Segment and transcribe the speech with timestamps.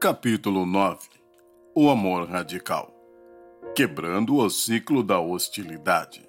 [0.00, 1.08] Capítulo 9
[1.74, 2.94] O amor radical
[3.74, 6.24] Quebrando o ciclo da hostilidade.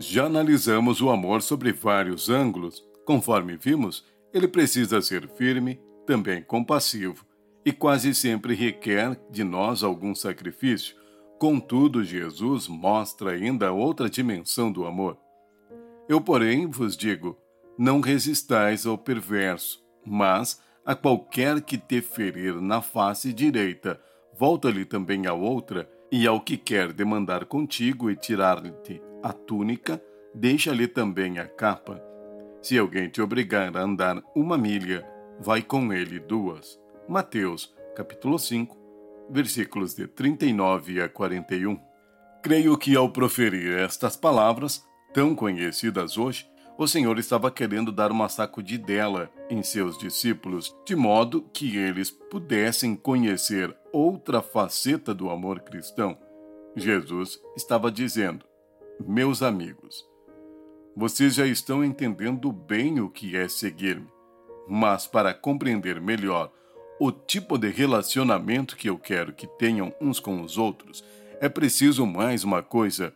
[0.00, 2.84] Já analisamos o amor sobre vários ângulos.
[3.04, 4.04] Conforme vimos,
[4.34, 7.24] ele precisa ser firme, também compassivo,
[7.64, 10.96] e quase sempre requer de nós algum sacrifício.
[11.38, 15.16] Contudo, Jesus mostra ainda outra dimensão do amor.
[16.08, 17.38] Eu, porém, vos digo:
[17.78, 24.00] não resistais ao perverso, mas a qualquer que te ferir na face direita,
[24.36, 28.72] volta-lhe também a outra, e ao que quer demandar contigo e tirar-lhe
[29.22, 30.02] a túnica,
[30.34, 32.02] deixa-lhe também a capa.
[32.60, 35.06] Se alguém te obrigar a andar uma milha,
[35.40, 36.78] vai com ele duas.
[37.08, 38.76] Mateus, capítulo 5,
[39.30, 41.78] versículos de 39 a 41.
[42.42, 46.46] Creio que ao proferir estas palavras, tão conhecidas hoje,
[46.78, 52.96] o Senhor estava querendo dar uma sacudidela em seus discípulos, de modo que eles pudessem
[52.96, 56.16] conhecer outra faceta do amor cristão.
[56.74, 58.46] Jesus estava dizendo:
[59.06, 60.08] Meus amigos,
[60.96, 64.08] vocês já estão entendendo bem o que é seguir-me,
[64.66, 66.50] mas para compreender melhor
[66.98, 71.04] o tipo de relacionamento que eu quero que tenham uns com os outros,
[71.40, 73.12] é preciso mais uma coisa.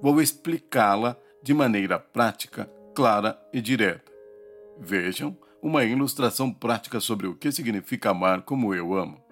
[0.00, 4.10] Vou explicá-la de maneira prática clara e direta.
[4.76, 9.22] Vejam uma ilustração prática sobre o que significa amar como eu amo.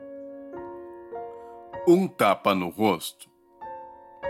[1.88, 3.28] Um tapa no rosto.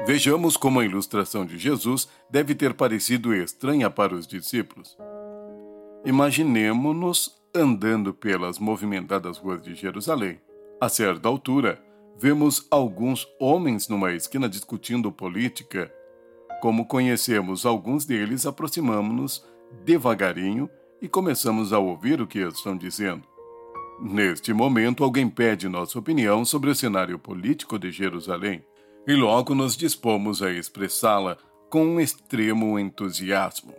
[0.06, 4.96] Vejamos como a ilustração de Jesus deve ter parecido estranha para os discípulos.
[6.02, 10.40] Imaginemo-nos andando pelas movimentadas ruas de Jerusalém.
[10.80, 11.78] A certa altura,
[12.16, 15.92] vemos alguns homens numa esquina discutindo política
[16.67, 19.47] como conhecemos alguns deles, aproximamos-nos
[19.84, 20.69] devagarinho
[21.00, 23.22] e começamos a ouvir o que estão dizendo.
[24.00, 28.65] Neste momento, alguém pede nossa opinião sobre o cenário político de Jerusalém
[29.06, 31.38] e logo nos dispomos a expressá-la
[31.71, 33.72] com um extremo entusiasmo.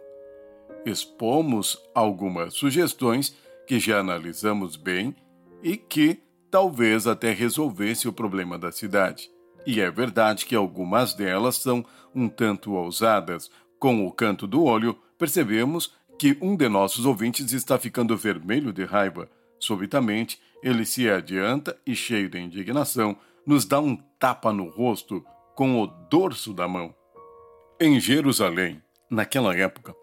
[0.86, 3.36] Expomos algumas sugestões
[3.68, 5.14] que já analisamos bem
[5.62, 9.30] e que talvez até resolvesse o problema da cidade.
[9.67, 11.85] E é verdade que algumas delas são
[12.16, 13.51] um tanto ousadas.
[13.78, 18.85] Com o canto do olho, percebemos que um de nossos ouvintes está ficando vermelho de
[18.85, 19.29] raiva.
[19.59, 25.22] Subitamente, ele se adianta e, cheio de indignação, nos dá um tapa no rosto
[25.53, 26.95] com o dorso da mão.
[27.78, 29.94] Em Jerusalém, naquela época,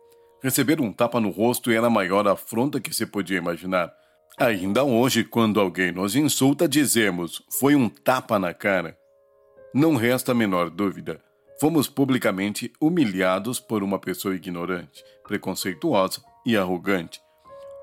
[0.43, 3.91] receber um tapa no rosto era a maior afronta que se podia imaginar.
[4.37, 8.95] Ainda hoje, quando alguém nos insulta, dizemos: foi um tapa na cara.
[9.75, 11.21] Não resta a menor dúvida.
[11.61, 17.21] Fomos publicamente humilhados por uma pessoa ignorante, preconceituosa e arrogante.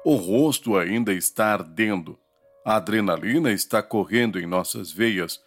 [0.06, 2.18] O rosto ainda está ardendo.
[2.66, 5.42] A adrenalina está correndo em nossas veias.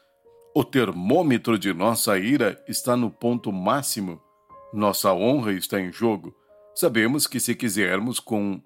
[0.55, 4.21] O termômetro de nossa ira está no ponto máximo.
[4.71, 6.37] Nossa honra está em jogo.
[6.75, 8.61] Sabemos que, se quisermos, com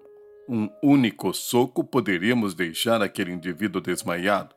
[0.49, 4.53] um único soco, poderíamos deixar aquele indivíduo desmaiado.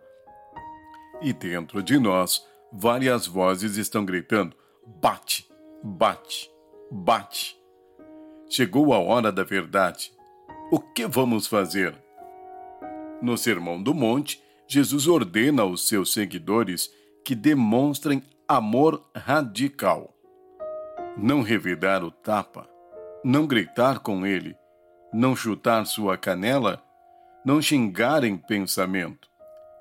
[1.20, 4.56] E dentro de nós, Várias vozes estão gritando:
[5.00, 5.46] bate,
[5.82, 6.50] bate,
[6.90, 7.56] bate.
[8.48, 10.12] Chegou a hora da verdade.
[10.70, 11.94] O que vamos fazer?
[13.20, 16.90] No Sermão do Monte, Jesus ordena aos seus seguidores
[17.24, 20.14] que demonstrem amor radical.
[21.16, 22.68] Não revidar o tapa,
[23.22, 24.56] não gritar com ele,
[25.12, 26.82] não chutar sua canela,
[27.44, 29.28] não xingar em pensamento.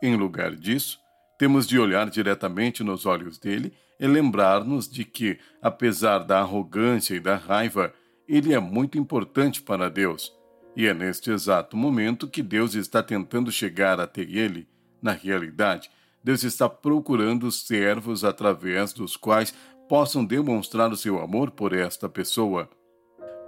[0.03, 1.00] Em lugar disso,
[1.41, 7.19] temos de olhar diretamente nos olhos dele e lembrar-nos de que, apesar da arrogância e
[7.19, 7.91] da raiva,
[8.29, 10.31] ele é muito importante para Deus.
[10.75, 14.67] E é neste exato momento que Deus está tentando chegar até ele.
[15.01, 15.89] Na realidade,
[16.23, 19.51] Deus está procurando servos através dos quais
[19.89, 22.69] possam demonstrar o seu amor por esta pessoa.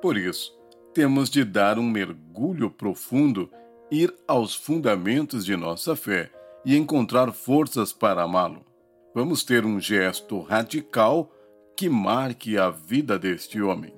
[0.01, 0.51] Por isso,
[0.95, 3.51] temos de dar um mergulho profundo,
[3.91, 6.31] ir aos fundamentos de nossa fé
[6.65, 8.65] e encontrar forças para amá-lo.
[9.13, 11.31] Vamos ter um gesto radical
[11.75, 13.93] que marque a vida deste homem.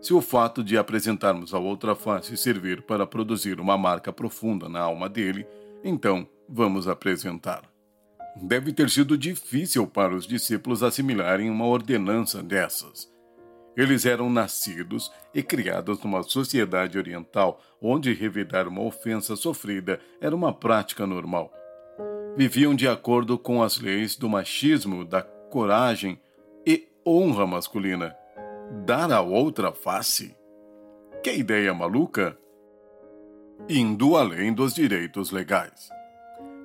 [0.00, 4.80] Se o fato de apresentarmos a outra face servir para produzir uma marca profunda na
[4.80, 5.46] alma dele,
[5.82, 7.62] então vamos apresentar.
[8.36, 13.10] Deve ter sido difícil para os discípulos assimilarem uma ordenança dessas.
[13.76, 20.52] Eles eram nascidos e criados numa sociedade oriental onde revidar uma ofensa sofrida era uma
[20.52, 21.52] prática normal
[22.36, 26.20] viviam de acordo com as leis do machismo, da coragem
[26.66, 28.16] e honra masculina.
[28.84, 30.36] Dar a outra face?
[31.22, 32.36] Que ideia maluca!
[33.68, 35.88] Indo além dos direitos legais.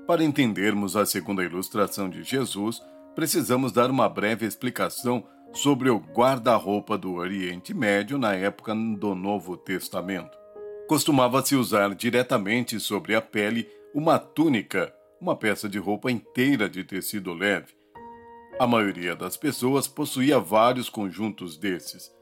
[0.08, 2.82] Para entendermos a segunda ilustração de Jesus,
[3.14, 5.24] precisamos dar uma breve explicação
[5.54, 10.38] sobre o guarda-roupa do Oriente Médio na época do Novo Testamento.
[10.88, 17.34] Costumava-se usar diretamente sobre a pele uma túnica, uma peça de roupa inteira de tecido
[17.34, 17.74] leve.
[18.60, 22.14] A maioria das pessoas possuía vários conjuntos desses.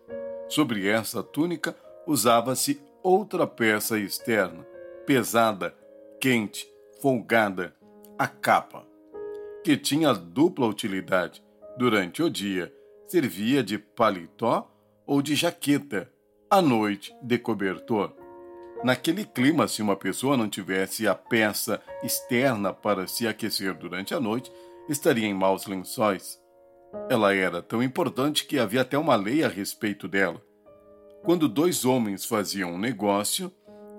[0.50, 4.66] Sobre essa túnica usava-se outra peça externa,
[5.06, 5.76] pesada,
[6.20, 6.68] quente,
[7.02, 7.76] folgada,
[8.18, 8.86] a capa,
[9.64, 11.44] que tinha dupla utilidade.
[11.78, 12.74] Durante o dia,
[13.08, 14.72] servia de paletó
[15.06, 16.12] ou de jaqueta,
[16.50, 18.14] à noite, de cobertor.
[18.84, 24.20] Naquele clima, se uma pessoa não tivesse a peça externa para se aquecer durante a
[24.20, 24.52] noite,
[24.88, 26.40] estaria em maus lençóis.
[27.10, 30.42] Ela era tão importante que havia até uma lei a respeito dela.
[31.24, 33.52] Quando dois homens faziam um negócio,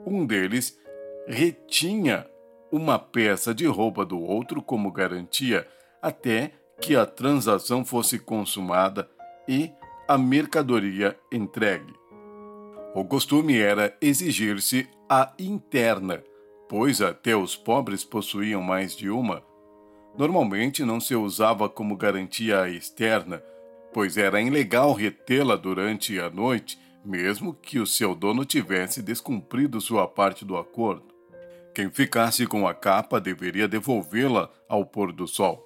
[0.06, 0.78] um deles
[1.26, 2.26] retinha
[2.70, 5.66] uma peça de roupa do outro como garantia
[6.00, 9.08] até que a transação fosse consumada
[9.46, 9.70] e
[10.06, 11.97] a mercadoria entregue.
[12.98, 16.20] O costume era exigir-se a interna,
[16.68, 19.40] pois até os pobres possuíam mais de uma.
[20.18, 23.40] Normalmente não se usava como garantia a externa,
[23.94, 30.08] pois era ilegal retê-la durante a noite, mesmo que o seu dono tivesse descumprido sua
[30.08, 31.06] parte do acordo.
[31.72, 35.64] Quem ficasse com a capa deveria devolvê-la ao pôr do sol,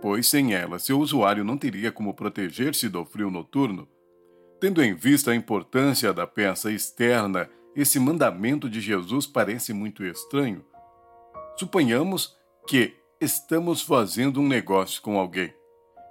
[0.00, 3.86] pois sem ela seu usuário não teria como proteger-se do frio noturno
[4.62, 10.64] Tendo em vista a importância da peça externa, esse mandamento de Jesus parece muito estranho.
[11.56, 12.36] Suponhamos
[12.68, 15.52] que estamos fazendo um negócio com alguém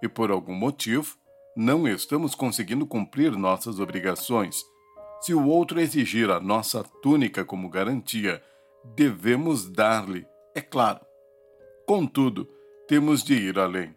[0.03, 1.15] e, por algum motivo,
[1.55, 4.65] não estamos conseguindo cumprir nossas obrigações.
[5.21, 8.43] Se o outro exigir a nossa túnica como garantia,
[8.83, 10.99] devemos dar-lhe, é claro.
[11.87, 12.49] Contudo,
[12.85, 13.95] temos de ir além.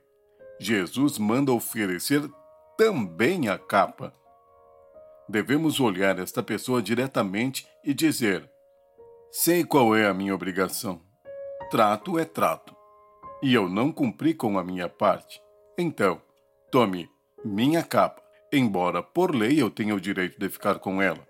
[0.61, 2.23] Jesus manda oferecer
[2.79, 4.15] também a capa
[5.29, 8.51] devemos olhar esta pessoa diretamente e dizer:
[9.31, 11.01] Sei qual é a minha obrigação.
[11.71, 12.75] Trato é trato.
[13.43, 15.41] E eu não cumpri com a minha parte.
[15.77, 16.23] Então,
[16.71, 17.09] tome
[17.45, 18.23] minha capa,
[18.53, 21.27] embora por lei eu tenha o direito de ficar com ela.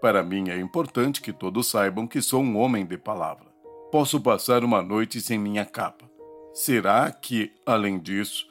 [0.00, 3.46] Para mim é importante que todos saibam que sou um homem de palavra.
[3.90, 6.04] Posso passar uma noite sem minha capa.
[6.52, 8.46] Será que, além disso,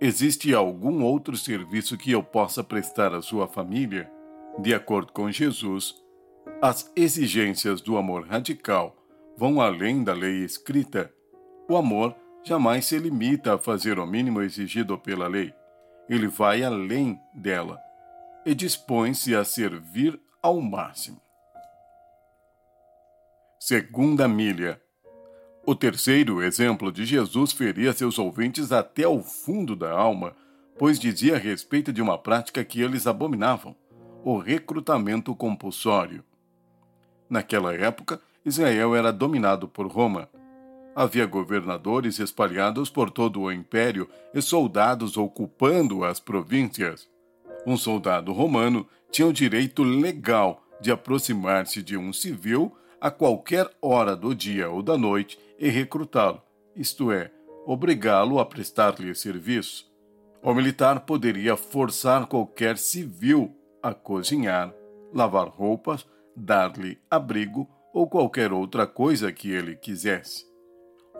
[0.00, 4.10] existe algum outro serviço que eu possa prestar à sua família?
[4.60, 5.94] De acordo com Jesus,
[6.60, 8.96] as exigências do amor radical
[9.36, 11.12] vão além da lei escrita.
[11.68, 12.12] O amor
[12.42, 15.54] jamais se limita a fazer o mínimo exigido pela lei.
[16.08, 17.78] Ele vai além dela
[18.44, 21.20] e dispõe-se a servir ao máximo.
[23.60, 24.82] Segunda milha.
[25.64, 30.34] O terceiro exemplo de Jesus feria seus ouvintes até o fundo da alma,
[30.76, 33.76] pois dizia a respeito de uma prática que eles abominavam
[34.24, 36.24] o recrutamento compulsório.
[37.28, 40.28] Naquela época, Israel era dominado por Roma.
[40.94, 47.08] Havia governadores espalhados por todo o império e soldados ocupando as províncias.
[47.66, 54.16] Um soldado romano tinha o direito legal de aproximar-se de um civil a qualquer hora
[54.16, 56.42] do dia ou da noite e recrutá-lo,
[56.74, 57.30] isto é,
[57.66, 59.86] obrigá-lo a prestar-lhe serviço.
[60.42, 64.72] O militar poderia forçar qualquer civil a cozinhar,
[65.12, 66.06] lavar roupas,
[66.36, 70.46] dar-lhe abrigo ou qualquer outra coisa que ele quisesse.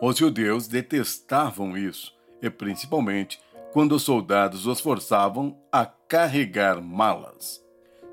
[0.01, 3.39] Os judeus detestavam isso, e principalmente
[3.71, 7.63] quando os soldados os forçavam a carregar malas.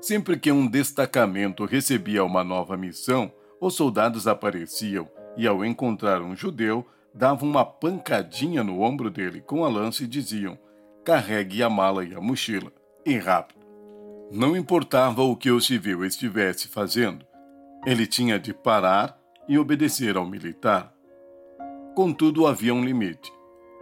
[0.01, 6.35] Sempre que um destacamento recebia uma nova missão, os soldados apareciam e, ao encontrar um
[6.35, 10.57] judeu, davam uma pancadinha no ombro dele com a lança e diziam:
[11.03, 12.71] carregue a mala e a mochila,
[13.05, 13.56] e rápido.
[14.29, 17.25] Não importava o que o civil estivesse fazendo,
[17.85, 19.17] ele tinha de parar
[19.47, 20.93] e obedecer ao militar.
[21.95, 23.31] Contudo, havia um limite.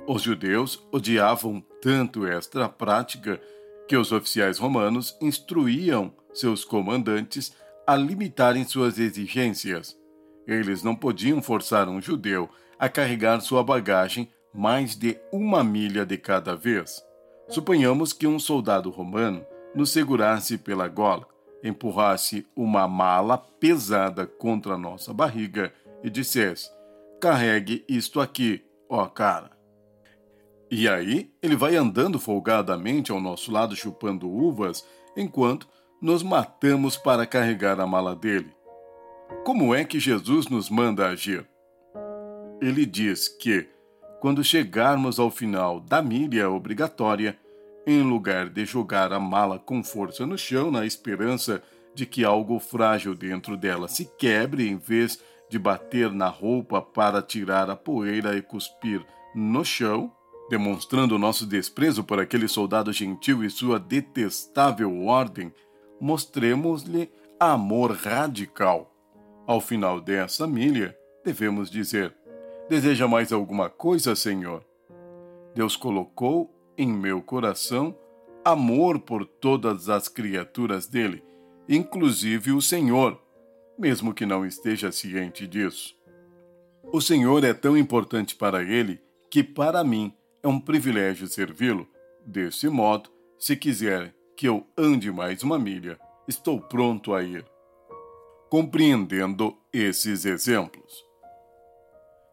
[0.08, 3.42] Os judeus odiavam tanto esta prática
[3.88, 7.56] que os oficiais romanos instruíam seus comandantes
[7.88, 9.98] a limitarem suas exigências.
[10.46, 12.48] Eles não podiam forçar um judeu
[12.78, 17.04] a carregar sua bagagem mais de uma milha de cada vez.
[17.50, 19.44] Suponhamos que um soldado romano
[19.76, 21.28] nos segurasse pela gola,
[21.64, 26.70] empurrasse uma mala pesada contra nossa barriga e dissesse:
[27.20, 29.52] Carregue isto aqui, ó cara.
[30.72, 35.68] E aí ele vai andando folgadamente ao nosso lado chupando uvas, enquanto
[36.02, 38.52] nos matamos para carregar a mala dele.
[39.44, 41.48] Como é que Jesus nos manda agir?
[42.62, 43.68] ele diz que,
[44.20, 47.38] quando chegarmos ao final da milha obrigatória,
[47.86, 51.62] em lugar de jogar a mala com força no chão, na esperança
[51.94, 57.22] de que algo frágil dentro dela se quebre, em vez de bater na roupa para
[57.22, 60.12] tirar a poeira e cuspir no chão,
[60.50, 65.54] demonstrando nosso desprezo por aquele soldado gentil e sua detestável ordem,
[66.00, 68.92] mostremos-lhe amor radical.
[69.48, 72.14] Ao final dessa milha, devemos dizer:
[72.70, 74.64] Deseja mais alguma coisa, Senhor?
[75.54, 77.98] Deus colocou em meu coração
[78.44, 81.24] amor por todas as criaturas dele,
[81.68, 83.20] inclusive o Senhor,
[83.78, 85.96] mesmo que não esteja ciente disso.
[86.94, 89.02] O Senhor é tão importante para ele
[89.32, 90.14] que, para mim,
[90.44, 91.88] é um privilégio servi-lo.
[92.24, 97.44] Desse modo, se quiser que eu ande mais uma milha, estou pronto a ir.
[98.50, 101.04] Compreendendo esses exemplos.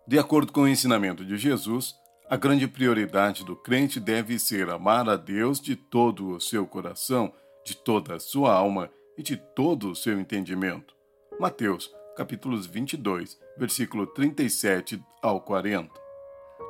[0.07, 1.95] De acordo com o ensinamento de Jesus,
[2.29, 7.33] a grande prioridade do crente deve ser amar a Deus de todo o seu coração,
[7.65, 10.95] de toda a sua alma e de todo o seu entendimento.
[11.39, 15.91] Mateus, capítulos 22, versículo 37 ao 40.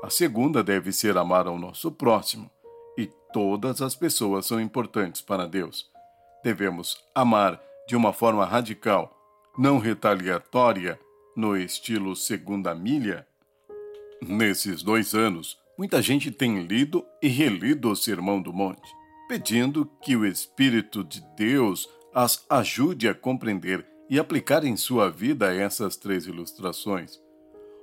[0.02, 2.50] A segunda deve ser amar ao nosso próximo,
[2.98, 5.90] e todas as pessoas são importantes para Deus.
[6.42, 9.16] Devemos amar de uma forma radical,
[9.56, 10.98] não retaliatória,
[11.36, 13.26] no estilo segunda milha,
[14.24, 18.88] Nesses dois anos, muita gente tem lido e relido o Sermão do Monte,
[19.28, 25.52] pedindo que o Espírito de Deus as ajude a compreender e aplicar em sua vida
[25.52, 27.20] essas três ilustrações.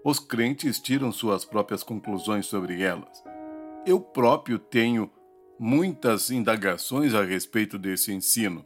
[0.02, 3.22] Os crentes tiram suas próprias conclusões sobre elas.
[3.86, 5.12] Eu próprio tenho
[5.60, 8.66] muitas indagações a respeito desse ensino.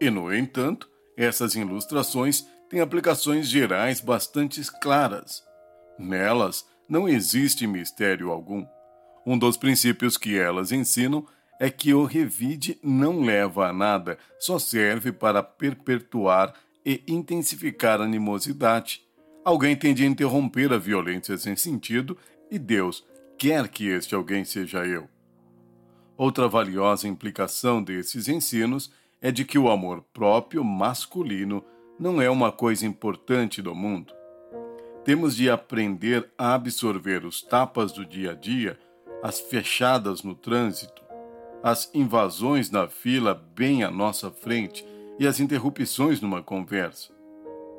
[0.00, 5.42] E, no entanto, essas ilustrações têm aplicações gerais bastante claras.
[5.98, 8.66] Nelas, não existe mistério algum.
[9.26, 11.26] Um dos princípios que elas ensinam
[11.60, 18.04] é que o revide não leva a nada, só serve para perpetuar e intensificar a
[18.04, 19.00] animosidade.
[19.44, 22.16] Alguém tem de interromper a violência sem sentido
[22.50, 23.04] e Deus
[23.38, 25.08] quer que este alguém seja eu.
[26.16, 31.64] Outra valiosa implicação desses ensinos é de que o amor próprio masculino
[31.98, 34.12] não é uma coisa importante do mundo.
[35.04, 38.78] Temos de aprender a absorver os tapas do dia a dia,
[39.20, 41.02] as fechadas no trânsito,
[41.60, 44.86] as invasões na fila bem à nossa frente
[45.18, 47.12] e as interrupções numa conversa.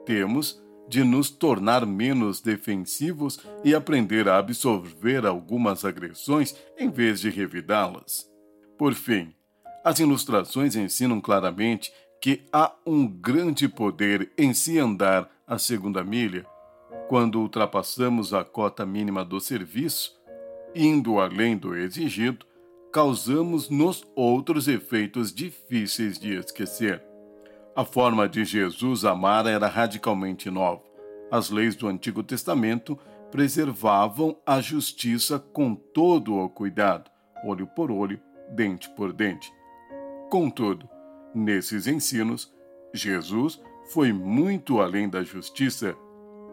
[0.05, 7.29] Temos de nos tornar menos defensivos e aprender a absorver algumas agressões em vez de
[7.29, 8.29] revidá-las.
[8.77, 9.33] Por fim,
[9.81, 11.89] as ilustrações ensinam claramente
[12.21, 16.45] que há um grande poder em se andar a segunda milha
[17.13, 20.19] quando ultrapassamos a cota mínima do serviço,
[20.73, 22.43] indo além do exigido,
[22.91, 27.03] causamos nos outros efeitos difíceis de esquecer.
[27.75, 30.81] A forma de Jesus amar era radicalmente nova.
[31.29, 32.97] As leis do Antigo Testamento
[33.29, 37.11] preservavam a justiça com todo o cuidado,
[37.45, 38.19] olho por olho,
[38.55, 39.53] dente por dente.
[40.31, 40.89] Contudo,
[41.35, 42.51] nesses ensinos,
[42.91, 45.95] Jesus foi muito além da justiça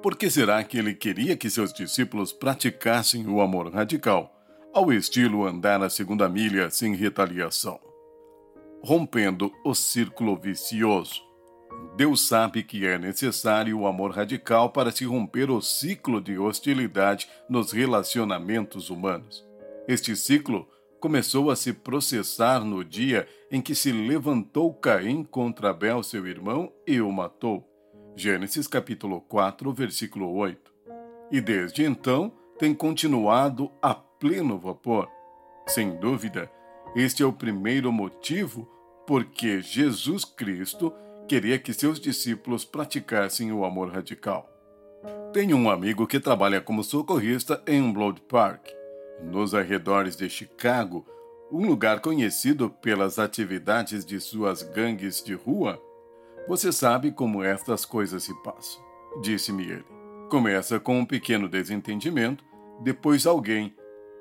[0.02, 4.35] por que será que ele queria que seus discípulos praticassem o amor radical,
[4.73, 7.78] ao estilo andar a segunda milha sem retaliação?
[8.83, 11.21] Rompendo o círculo vicioso.
[11.97, 17.28] Deus sabe que é necessário o amor radical para se romper o ciclo de hostilidade
[17.49, 19.47] nos relacionamentos humanos.
[19.87, 20.66] Este ciclo
[20.99, 26.73] começou a se processar no dia em que se levantou Caim contra Abel, seu irmão,
[26.87, 27.70] e o matou.
[28.21, 30.71] Gênesis capítulo 4, versículo 8.
[31.33, 35.09] E desde então tem continuado a pleno vapor.
[35.67, 36.53] Sem dúvida,
[36.95, 38.69] este é o primeiro motivo
[39.07, 40.93] porque Jesus Cristo
[41.27, 44.47] queria que seus discípulos praticassem o amor radical.
[45.33, 48.69] Tenho um amigo que trabalha como socorrista em Blood Park,
[49.23, 51.07] nos arredores de Chicago,
[51.50, 55.81] um lugar conhecido pelas atividades de suas gangues de rua
[56.50, 58.83] você sabe como estas coisas se passam,
[59.23, 59.85] disse-me ele.
[60.28, 62.45] Começa com um pequeno desentendimento,
[62.80, 63.73] depois alguém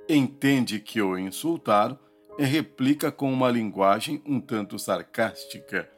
[0.08, 1.98] entende que o insultaram
[2.38, 5.90] e replica com uma linguagem um tanto sarcástica.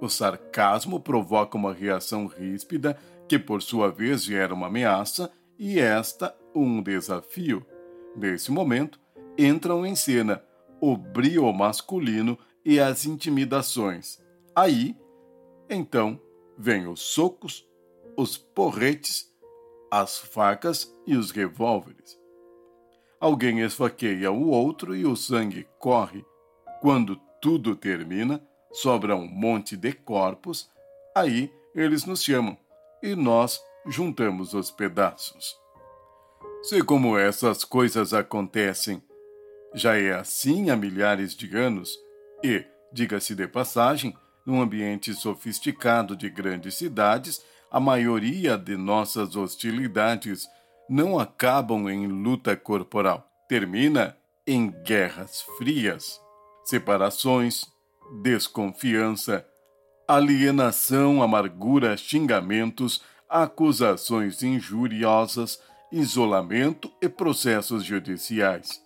[0.00, 2.96] O sarcasmo provoca uma reação ríspida,
[3.28, 7.62] que por sua vez gera uma ameaça, e esta um desafio.
[8.16, 8.98] Nesse momento,
[9.36, 10.42] entram em cena
[10.80, 14.18] o brio masculino e as intimidações.
[14.56, 14.96] Aí
[15.68, 16.20] então
[16.56, 17.66] vêm os socos,
[18.16, 19.32] os porretes,
[19.90, 22.18] as facas e os revólveres.
[23.20, 26.24] Alguém esfaqueia o outro e o sangue corre.
[26.80, 30.68] Quando tudo termina, sobra um monte de corpos,
[31.14, 32.56] aí eles nos chamam
[33.02, 35.56] e nós juntamos os pedaços.
[36.62, 39.02] Sei como essas coisas acontecem.
[39.74, 41.98] Já é assim há milhares de anos
[42.42, 50.48] e, diga-se de passagem, num ambiente sofisticado de grandes cidades, a maioria de nossas hostilidades
[50.88, 56.20] não acabam em luta corporal, termina em guerras frias,
[56.64, 57.64] separações,
[58.22, 59.46] desconfiança,
[60.06, 65.60] alienação, amargura, xingamentos, acusações injuriosas,
[65.90, 68.82] isolamento e processos judiciais.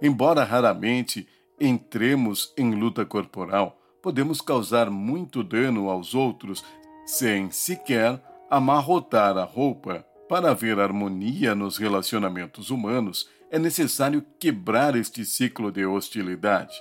[0.00, 1.28] Embora raramente
[1.60, 6.64] entremos em luta corporal, podemos causar muito dano aos outros
[7.06, 10.04] sem sequer amarrotar a roupa.
[10.28, 16.74] Para haver harmonia nos relacionamentos humanos, é necessário quebrar este ciclo de hostilidade.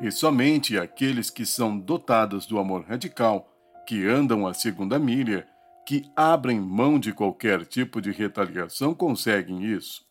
[0.00, 3.48] E somente aqueles que são dotados do amor radical,
[3.86, 5.46] que andam a segunda milha,
[5.86, 10.02] que abrem mão de qualquer tipo de retaliação conseguem isso.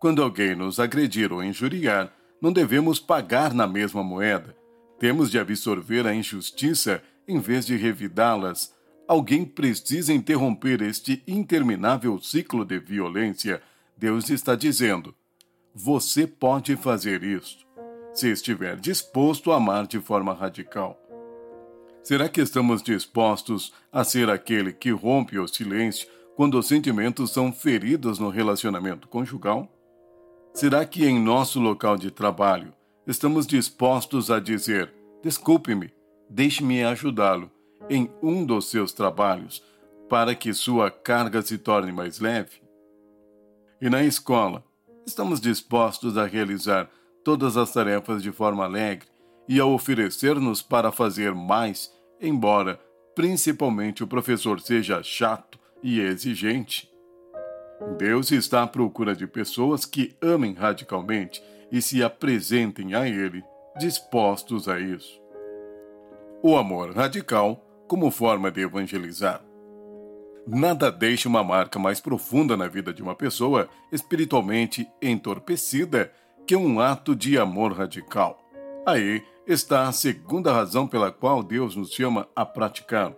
[0.00, 2.10] Quando alguém nos agredir ou injuriar,
[2.40, 4.54] não devemos pagar na mesma moeda.
[4.98, 8.76] Temos de absorver a injustiça em vez de revidá-las
[9.08, 13.62] Alguém precisa interromper este interminável ciclo de violência.
[13.96, 15.14] Deus está dizendo:
[15.72, 17.64] você pode fazer isso,
[18.12, 21.00] se estiver disposto a amar de forma radical.
[22.02, 27.52] Será que estamos dispostos a ser aquele que rompe o silêncio quando os sentimentos são
[27.52, 29.72] feridos no relacionamento conjugal?
[30.52, 32.72] Será que em nosso local de trabalho
[33.06, 35.92] estamos dispostos a dizer: desculpe-me,
[36.28, 37.50] deixe-me ajudá-lo,
[37.88, 39.62] em um dos seus trabalhos
[40.08, 42.62] para que sua carga se torne mais leve?
[43.80, 44.64] E na escola,
[45.06, 46.90] estamos dispostos a realizar
[47.24, 49.08] todas as tarefas de forma alegre
[49.48, 52.80] e a oferecer-nos para fazer mais, embora
[53.14, 56.90] principalmente o professor seja chato e exigente?
[57.98, 63.42] Deus está à procura de pessoas que amem radicalmente e se apresentem a Ele
[63.78, 65.20] dispostos a isso.
[66.42, 69.42] O amor radical como forma de evangelizar.
[70.46, 76.12] Nada deixa uma marca mais profunda na vida de uma pessoa espiritualmente entorpecida
[76.46, 78.40] que um ato de amor radical.
[78.86, 83.16] Aí está a segunda razão pela qual Deus nos chama a praticá-lo.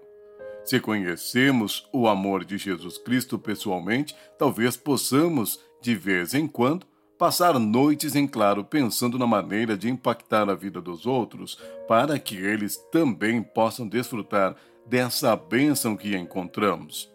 [0.64, 6.86] Se conhecemos o amor de Jesus Cristo pessoalmente, talvez possamos, de vez em quando,
[7.18, 12.36] passar noites em claro pensando na maneira de impactar a vida dos outros, para que
[12.36, 14.54] eles também possam desfrutar
[14.86, 17.12] dessa bênção que encontramos.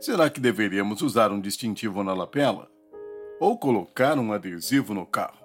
[0.00, 2.68] Será que deveríamos usar um distintivo na lapela?
[3.40, 5.38] Ou colocar um adesivo no carro?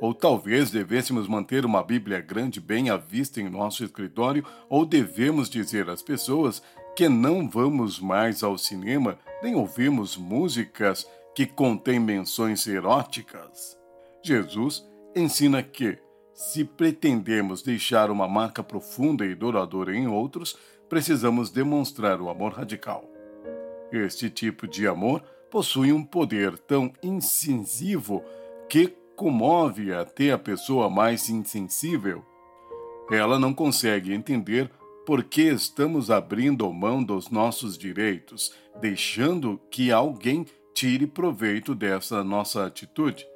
[0.00, 5.48] Ou talvez devêssemos manter uma Bíblia grande bem à vista em nosso escritório, ou devemos
[5.48, 6.62] dizer às pessoas
[6.94, 13.78] que não vamos mais ao cinema nem ouvimos músicas que contém menções eróticas.
[14.22, 14.82] Jesus
[15.14, 15.98] ensina que,
[16.32, 20.56] se pretendemos deixar uma marca profunda e duradoura em outros,
[20.88, 23.04] precisamos demonstrar o amor radical.
[23.92, 28.24] Este tipo de amor possui um poder tão incisivo
[28.66, 32.24] que comove até a pessoa mais insensível.
[33.10, 34.70] Ela não consegue entender
[35.04, 40.46] por que estamos abrindo mão dos nossos direitos, deixando que alguém
[40.76, 43.26] tire proveito dessa nossa atitude.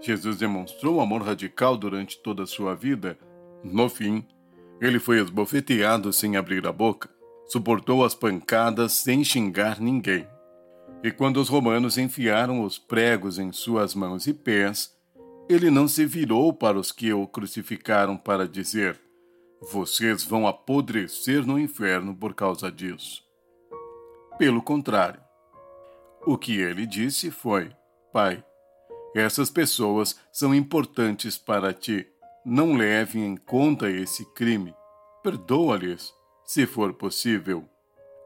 [0.00, 3.18] Jesus demonstrou amor radical durante toda a sua vida.
[3.64, 4.24] No fim,
[4.80, 7.10] ele foi esbofeteado sem abrir a boca,
[7.48, 10.28] suportou as pancadas sem xingar ninguém.
[11.02, 14.96] E quando os romanos enfiaram os pregos em suas mãos e pés,
[15.48, 18.96] ele não se virou para os que o crucificaram para dizer:
[19.72, 23.24] Vocês vão apodrecer no inferno por causa disso.
[24.38, 25.20] Pelo contrário,
[26.24, 27.70] o que ele disse foi:
[28.12, 28.44] Pai,
[29.14, 32.06] essas pessoas são importantes para ti.
[32.44, 34.74] Não leve em conta esse crime.
[35.22, 36.12] Perdoa-lhes,
[36.44, 37.68] se for possível.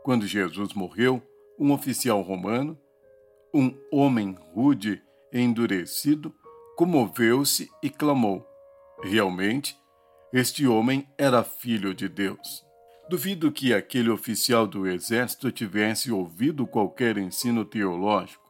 [0.02, 1.22] Quando Jesus morreu,
[1.58, 2.78] um oficial romano,
[3.52, 5.02] um homem rude
[5.32, 6.34] e endurecido,
[6.76, 8.46] comoveu-se e clamou:
[9.02, 9.76] Realmente,
[10.32, 12.64] este homem era filho de Deus.
[13.08, 18.42] Duvido que aquele oficial do exército tivesse ouvido qualquer ensino teológico.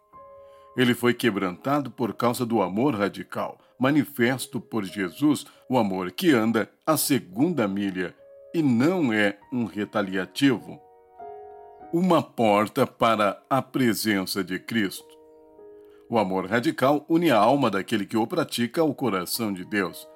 [0.76, 6.70] Ele foi quebrantado por causa do amor radical, manifesto por Jesus, o amor que anda
[6.86, 8.14] a segunda milha
[8.54, 10.80] e não é um retaliativo.
[11.92, 15.16] uma porta para a presença de Cristo.
[16.08, 20.08] O amor radical une a alma daquele que o pratica ao coração de Deus.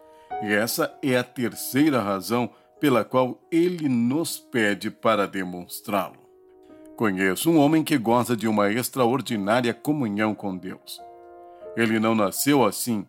[0.42, 6.28] E essa é a terceira razão pela qual ele nos pede para demonstrá-lo.
[6.96, 11.00] Conheço um homem que goza de uma extraordinária comunhão com Deus.
[11.76, 13.06] Ele não nasceu assim,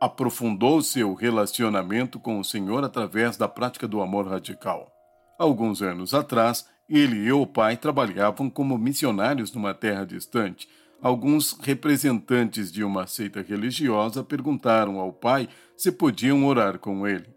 [0.00, 4.90] aprofundou seu relacionamento com o Senhor através da prática do amor radical.
[5.38, 10.66] Alguns anos atrás, ele e o pai trabalhavam como missionários numa terra distante.
[11.02, 17.35] Alguns representantes de uma seita religiosa perguntaram ao pai se podiam orar com ele.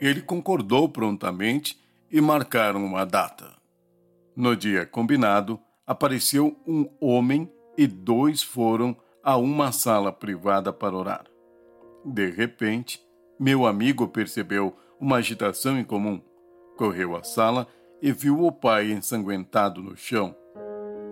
[0.00, 1.78] Ele concordou prontamente
[2.10, 3.56] e marcaram uma data.
[4.36, 11.24] No dia combinado, apareceu um homem e dois foram a uma sala privada para orar.
[12.04, 13.00] De repente,
[13.38, 16.20] meu amigo percebeu uma agitação em comum.
[16.76, 17.66] Correu à sala
[18.00, 20.34] e viu o pai ensanguentado no chão.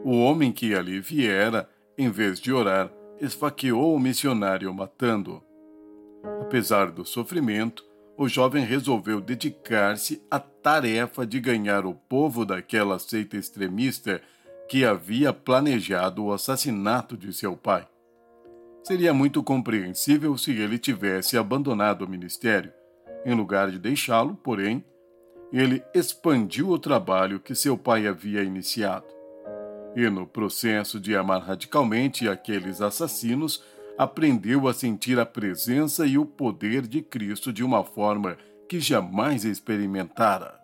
[0.05, 1.69] O homem que ali viera,
[1.99, 5.43] em vez de orar, esfaqueou o missionário, matando-o.
[6.43, 7.85] Apesar do sofrimento,
[8.17, 14.21] o jovem resolveu dedicar-se à tarefa de ganhar o povo daquela seita extremista
[14.69, 17.87] que havia planejado o assassinato de seu pai.
[18.83, 22.73] Seria muito compreensível se ele tivesse abandonado o ministério.
[23.25, 24.85] Em lugar de deixá-lo, porém,
[25.53, 29.07] ele expandiu o trabalho que seu pai havia iniciado.
[29.95, 33.63] E no processo de amar radicalmente aqueles assassinos,
[33.99, 38.37] aprendeu a sentir a presença e o poder de Cristo de uma forma
[38.69, 40.59] que jamais experimentara.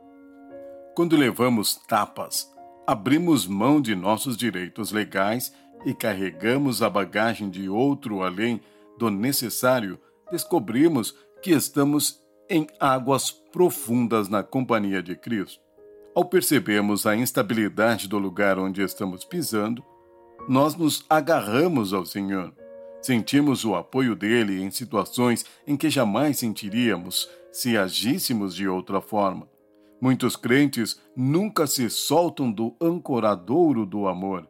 [0.94, 2.52] Quando levamos tapas,
[2.86, 5.52] abrimos mão de nossos direitos legais
[5.86, 8.60] e carregamos a bagagem de outro além
[8.98, 9.98] do necessário,
[10.30, 15.60] descobrimos que estamos em águas profundas na companhia de Cristo.
[16.14, 19.82] Ao percebermos a instabilidade do lugar onde estamos pisando,
[20.46, 22.52] nós nos agarramos ao Senhor.
[23.02, 29.48] Sentimos o apoio dele em situações em que jamais sentiríamos se agíssemos de outra forma.
[30.00, 34.48] Muitos crentes nunca se soltam do ancoradouro do amor.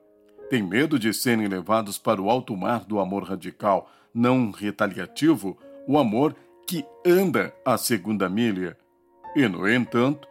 [0.51, 5.99] Têm medo de serem levados para o alto mar do amor radical, não retaliativo, o
[5.99, 6.37] amor
[6.67, 8.77] que anda a segunda milha.
[9.35, 10.29] E, no entanto,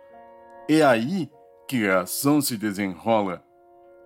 [0.70, 1.28] é aí
[1.68, 3.44] que a ação se desenrola.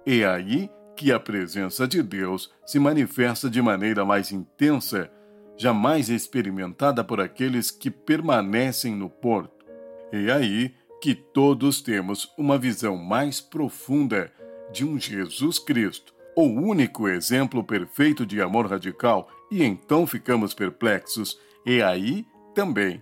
[0.05, 5.11] É aí que a presença de Deus se manifesta de maneira mais intensa,
[5.57, 9.65] jamais experimentada por aqueles que permanecem no porto.
[10.11, 14.31] É aí que todos temos uma visão mais profunda
[14.71, 21.39] de um Jesus Cristo, o único exemplo perfeito de amor radical, e então ficamos perplexos
[21.65, 23.01] é aí também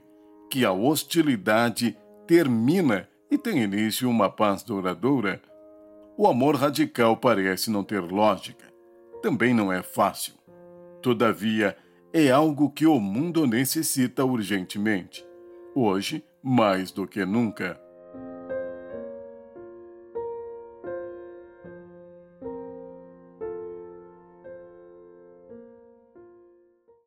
[0.49, 5.41] que a hostilidade termina e tem início uma paz duradoura.
[6.15, 8.71] O amor radical parece não ter lógica.
[9.21, 10.35] Também não é fácil.
[11.01, 11.75] Todavia,
[12.13, 15.25] é algo que o mundo necessita urgentemente.
[15.73, 17.81] Hoje, mais do que nunca.